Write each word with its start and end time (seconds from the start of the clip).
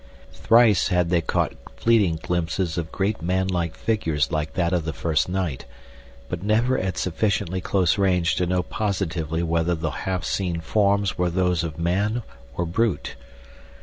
Thrice 0.33 0.87
had 0.87 1.11
they 1.11 1.21
caught 1.21 1.53
fleeting 1.75 2.15
glimpses 2.23 2.75
of 2.75 2.91
great 2.91 3.21
man 3.21 3.45
like 3.47 3.75
figures 3.75 4.31
like 4.31 4.53
that 4.55 4.73
of 4.73 4.83
the 4.83 4.93
first 4.93 5.29
night, 5.29 5.65
but 6.27 6.41
never 6.41 6.75
at 6.75 6.97
sufficiently 6.97 7.61
close 7.61 7.99
range 7.99 8.33
to 8.37 8.47
know 8.47 8.63
positively 8.63 9.43
whether 9.43 9.75
the 9.75 9.91
half 9.91 10.23
seen 10.25 10.59
forms 10.59 11.19
were 11.19 11.29
those 11.29 11.63
of 11.63 11.77
man 11.77 12.23
or 12.57 12.65
brute. 12.65 13.15